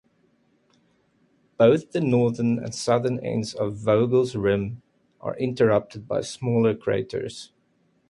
[1.57, 4.81] Both the northern and southern ends of Vogel's rim
[5.19, 7.51] are interrupted by smaller craters.